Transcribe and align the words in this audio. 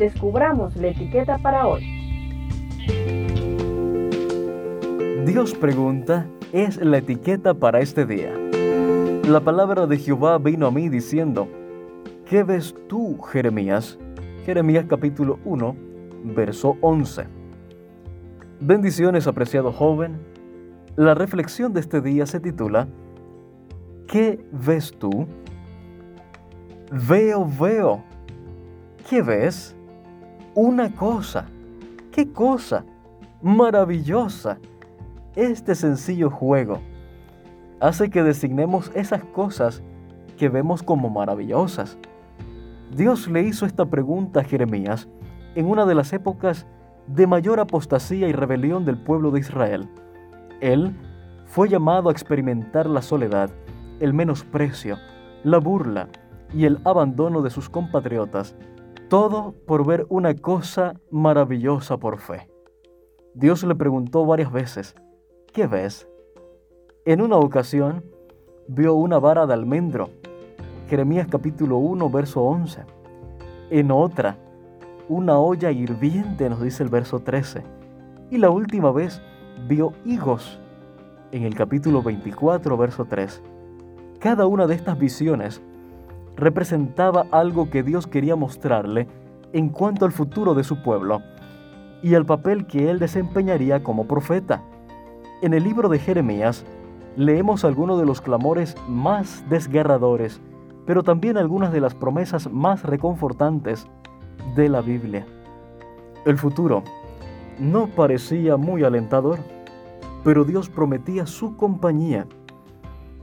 descubramos 0.00 0.74
la 0.76 0.88
etiqueta 0.88 1.36
para 1.38 1.66
hoy. 1.66 1.84
Dios 5.26 5.52
pregunta 5.52 6.26
es 6.52 6.78
la 6.78 6.98
etiqueta 6.98 7.52
para 7.52 7.80
este 7.80 8.06
día. 8.06 8.32
La 9.28 9.40
palabra 9.40 9.86
de 9.86 9.98
Jehová 9.98 10.38
vino 10.38 10.66
a 10.66 10.70
mí 10.70 10.88
diciendo, 10.88 11.48
¿qué 12.24 12.42
ves 12.42 12.74
tú, 12.88 13.20
Jeremías? 13.20 13.98
Jeremías 14.46 14.86
capítulo 14.88 15.38
1, 15.44 15.76
verso 16.34 16.78
11. 16.80 17.26
Bendiciones, 18.58 19.26
apreciado 19.26 19.70
joven. 19.70 20.18
La 20.96 21.14
reflexión 21.14 21.74
de 21.74 21.80
este 21.80 22.00
día 22.00 22.24
se 22.24 22.40
titula, 22.40 22.88
¿qué 24.08 24.42
ves 24.50 24.94
tú? 24.98 25.26
Veo, 27.06 27.46
veo. 27.60 28.02
¿Qué 29.08 29.22
ves? 29.22 29.76
Una 30.54 30.94
cosa. 30.94 31.46
¿Qué 32.10 32.32
cosa? 32.32 32.84
Maravillosa 33.40 34.58
este 35.36 35.76
sencillo 35.76 36.28
juego 36.28 36.80
hace 37.80 38.10
que 38.10 38.22
designemos 38.22 38.90
esas 38.94 39.24
cosas 39.24 39.82
que 40.36 40.48
vemos 40.48 40.82
como 40.82 41.08
maravillosas. 41.08 41.98
Dios 42.94 43.28
le 43.28 43.42
hizo 43.42 43.64
esta 43.64 43.86
pregunta 43.86 44.40
a 44.40 44.44
Jeremías 44.44 45.08
en 45.54 45.66
una 45.66 45.86
de 45.86 45.94
las 45.94 46.12
épocas 46.12 46.66
de 47.06 47.26
mayor 47.26 47.60
apostasía 47.60 48.28
y 48.28 48.32
rebelión 48.32 48.84
del 48.84 48.98
pueblo 48.98 49.30
de 49.30 49.40
Israel. 49.40 49.88
Él 50.60 50.94
fue 51.46 51.68
llamado 51.68 52.08
a 52.08 52.12
experimentar 52.12 52.86
la 52.86 53.02
soledad, 53.02 53.50
el 54.00 54.14
menosprecio, 54.14 54.98
la 55.44 55.58
burla 55.58 56.08
y 56.52 56.64
el 56.64 56.80
abandono 56.84 57.40
de 57.40 57.50
sus 57.50 57.70
compatriotas, 57.70 58.56
todo 59.10 59.56
por 59.66 59.84
ver 59.84 60.06
una 60.08 60.36
cosa 60.36 60.94
maravillosa 61.10 61.96
por 61.96 62.20
fe. 62.20 62.48
Dios 63.34 63.64
le 63.64 63.74
preguntó 63.74 64.24
varias 64.24 64.52
veces, 64.52 64.94
¿qué 65.52 65.66
ves? 65.66 66.08
En 67.04 67.20
una 67.20 67.36
ocasión 67.36 68.04
vio 68.68 68.94
una 68.94 69.18
vara 69.18 69.48
de 69.48 69.54
almendro, 69.54 70.10
Jeremías 70.88 71.26
capítulo 71.28 71.78
1, 71.78 72.08
verso 72.08 72.40
11. 72.42 72.82
En 73.70 73.90
otra, 73.90 74.36
una 75.08 75.40
olla 75.40 75.72
hirviente, 75.72 76.48
nos 76.48 76.62
dice 76.62 76.84
el 76.84 76.88
verso 76.88 77.18
13. 77.18 77.64
Y 78.30 78.38
la 78.38 78.50
última 78.50 78.92
vez 78.92 79.20
vio 79.66 79.92
higos, 80.04 80.60
en 81.32 81.42
el 81.42 81.56
capítulo 81.56 82.00
24, 82.00 82.76
verso 82.76 83.06
3. 83.06 83.42
Cada 84.20 84.46
una 84.46 84.68
de 84.68 84.76
estas 84.76 84.96
visiones 84.96 85.60
representaba 86.40 87.26
algo 87.30 87.70
que 87.70 87.82
Dios 87.82 88.06
quería 88.06 88.34
mostrarle 88.34 89.06
en 89.52 89.68
cuanto 89.68 90.06
al 90.06 90.12
futuro 90.12 90.54
de 90.54 90.64
su 90.64 90.82
pueblo 90.82 91.22
y 92.02 92.14
el 92.14 92.24
papel 92.24 92.66
que 92.66 92.90
él 92.90 92.98
desempeñaría 92.98 93.82
como 93.82 94.06
profeta. 94.08 94.62
En 95.42 95.52
el 95.52 95.64
libro 95.64 95.88
de 95.88 95.98
Jeremías 95.98 96.64
leemos 97.16 97.64
algunos 97.64 97.98
de 97.98 98.06
los 98.06 98.20
clamores 98.20 98.74
más 98.88 99.44
desgarradores, 99.50 100.40
pero 100.86 101.02
también 101.02 101.36
algunas 101.36 101.72
de 101.72 101.80
las 101.80 101.94
promesas 101.94 102.50
más 102.50 102.84
reconfortantes 102.84 103.86
de 104.56 104.68
la 104.70 104.80
Biblia. 104.80 105.26
El 106.24 106.38
futuro 106.38 106.82
no 107.58 107.86
parecía 107.88 108.56
muy 108.56 108.82
alentador, 108.82 109.38
pero 110.24 110.44
Dios 110.44 110.70
prometía 110.70 111.26
su 111.26 111.56
compañía. 111.56 112.26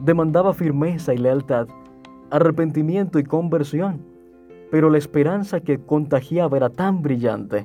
Demandaba 0.00 0.52
firmeza 0.52 1.14
y 1.14 1.18
lealtad, 1.18 1.68
arrepentimiento 2.34 3.20
y 3.20 3.22
conversión, 3.22 4.00
pero 4.72 4.90
la 4.90 4.98
esperanza 4.98 5.60
que 5.60 5.78
contagiaba 5.78 6.56
era 6.56 6.68
tan 6.68 7.00
brillante 7.00 7.64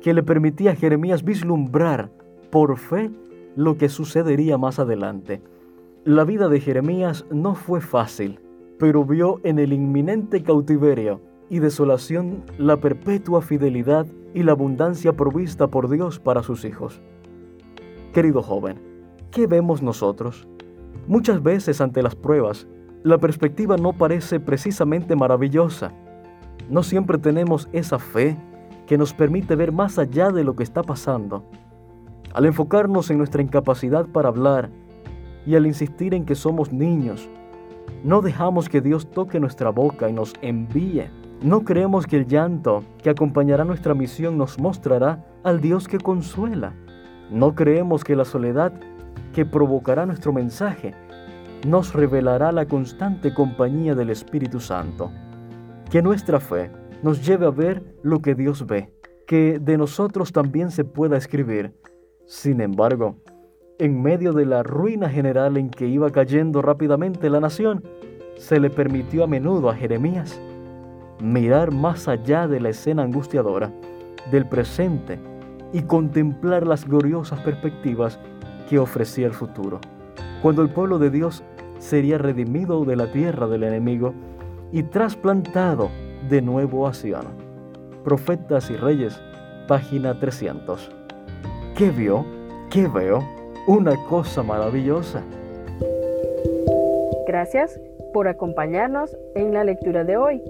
que 0.00 0.14
le 0.14 0.22
permitía 0.22 0.70
a 0.70 0.76
Jeremías 0.76 1.24
vislumbrar 1.24 2.12
por 2.50 2.78
fe 2.78 3.10
lo 3.56 3.76
que 3.76 3.88
sucedería 3.88 4.58
más 4.58 4.78
adelante. 4.78 5.42
La 6.04 6.22
vida 6.22 6.48
de 6.48 6.60
Jeremías 6.60 7.26
no 7.32 7.56
fue 7.56 7.80
fácil, 7.80 8.38
pero 8.78 9.04
vio 9.04 9.40
en 9.42 9.58
el 9.58 9.72
inminente 9.72 10.44
cautiverio 10.44 11.20
y 11.50 11.58
desolación 11.58 12.44
la 12.58 12.76
perpetua 12.76 13.42
fidelidad 13.42 14.06
y 14.34 14.44
la 14.44 14.52
abundancia 14.52 15.14
provista 15.14 15.66
por 15.66 15.90
Dios 15.90 16.20
para 16.20 16.44
sus 16.44 16.64
hijos. 16.64 17.00
Querido 18.12 18.40
joven, 18.40 18.78
¿qué 19.32 19.48
vemos 19.48 19.82
nosotros? 19.82 20.46
Muchas 21.08 21.42
veces 21.42 21.80
ante 21.80 22.04
las 22.04 22.14
pruebas, 22.14 22.68
la 23.06 23.18
perspectiva 23.18 23.76
no 23.76 23.92
parece 23.92 24.40
precisamente 24.40 25.14
maravillosa. 25.14 25.92
No 26.68 26.82
siempre 26.82 27.18
tenemos 27.18 27.68
esa 27.72 28.00
fe 28.00 28.36
que 28.88 28.98
nos 28.98 29.14
permite 29.14 29.54
ver 29.54 29.70
más 29.70 29.96
allá 29.96 30.32
de 30.32 30.42
lo 30.42 30.56
que 30.56 30.64
está 30.64 30.82
pasando 30.82 31.44
al 32.34 32.44
enfocarnos 32.44 33.08
en 33.10 33.18
nuestra 33.18 33.42
incapacidad 33.42 34.06
para 34.06 34.28
hablar 34.28 34.70
y 35.46 35.54
al 35.54 35.66
insistir 35.66 36.14
en 36.14 36.26
que 36.26 36.34
somos 36.34 36.72
niños, 36.72 37.30
no 38.02 38.20
dejamos 38.22 38.68
que 38.68 38.80
Dios 38.80 39.08
toque 39.10 39.38
nuestra 39.38 39.70
boca 39.70 40.10
y 40.10 40.12
nos 40.12 40.34
envíe. 40.42 41.08
No 41.40 41.64
creemos 41.64 42.06
que 42.06 42.16
el 42.16 42.26
llanto 42.26 42.82
que 43.02 43.10
acompañará 43.10 43.64
nuestra 43.64 43.94
misión 43.94 44.36
nos 44.36 44.58
mostrará 44.58 45.24
al 45.44 45.60
Dios 45.60 45.86
que 45.86 45.98
consuela. 45.98 46.74
No 47.30 47.54
creemos 47.54 48.02
que 48.02 48.16
la 48.16 48.24
soledad 48.24 48.72
que 49.32 49.46
provocará 49.46 50.04
nuestro 50.06 50.32
mensaje 50.32 50.92
nos 51.66 51.92
revelará 51.92 52.52
la 52.52 52.66
constante 52.66 53.34
compañía 53.34 53.94
del 53.94 54.10
Espíritu 54.10 54.60
Santo. 54.60 55.10
Que 55.90 56.00
nuestra 56.02 56.40
fe 56.40 56.70
nos 57.02 57.26
lleve 57.26 57.46
a 57.46 57.50
ver 57.50 57.82
lo 58.02 58.20
que 58.22 58.34
Dios 58.34 58.66
ve, 58.66 58.92
que 59.26 59.58
de 59.58 59.76
nosotros 59.76 60.32
también 60.32 60.70
se 60.70 60.84
pueda 60.84 61.16
escribir 61.16 61.74
sin 62.26 62.60
embargo, 62.60 63.18
en 63.78 64.02
medio 64.02 64.32
de 64.32 64.46
la 64.46 64.64
ruina 64.64 65.08
general 65.08 65.56
en 65.56 65.70
que 65.70 65.86
iba 65.86 66.10
cayendo 66.10 66.60
rápidamente 66.60 67.30
la 67.30 67.38
nación, 67.38 67.84
se 68.36 68.58
le 68.58 68.68
permitió 68.68 69.22
a 69.22 69.26
menudo 69.28 69.70
a 69.70 69.76
Jeremías 69.76 70.40
mirar 71.20 71.70
más 71.70 72.08
allá 72.08 72.48
de 72.48 72.60
la 72.60 72.70
escena 72.70 73.04
angustiadora 73.04 73.72
del 74.32 74.46
presente 74.48 75.20
y 75.72 75.82
contemplar 75.82 76.66
las 76.66 76.84
gloriosas 76.84 77.40
perspectivas 77.40 78.18
que 78.68 78.80
ofrecía 78.80 79.28
el 79.28 79.32
futuro, 79.32 79.80
cuando 80.42 80.62
el 80.62 80.70
pueblo 80.70 80.98
de 80.98 81.10
Dios 81.10 81.44
sería 81.78 82.18
redimido 82.18 82.84
de 82.84 82.96
la 82.96 83.10
tierra 83.12 83.46
del 83.46 83.64
enemigo 83.64 84.14
y 84.72 84.82
trasplantado 84.82 85.90
de 86.28 86.42
nuevo 86.42 86.86
a 86.86 86.94
Sion. 86.94 87.26
Profetas 88.04 88.70
y 88.70 88.76
Reyes, 88.76 89.20
página 89.68 90.18
300. 90.18 90.90
¿Qué 91.76 91.90
vio? 91.90 92.24
¿Qué 92.70 92.88
veo? 92.88 93.22
Una 93.66 93.94
cosa 94.06 94.42
maravillosa. 94.42 95.22
Gracias 97.26 97.80
por 98.12 98.28
acompañarnos 98.28 99.16
en 99.34 99.52
la 99.52 99.64
lectura 99.64 100.04
de 100.04 100.16
hoy. 100.16 100.42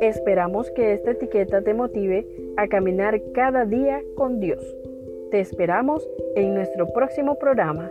Esperamos 0.00 0.70
que 0.72 0.92
esta 0.92 1.12
etiqueta 1.12 1.62
te 1.62 1.72
motive 1.72 2.26
a 2.56 2.66
caminar 2.68 3.20
cada 3.32 3.64
día 3.64 4.02
con 4.16 4.40
Dios. 4.40 4.62
Te 5.30 5.40
esperamos 5.40 6.06
en 6.34 6.54
nuestro 6.54 6.92
próximo 6.92 7.38
programa. 7.38 7.90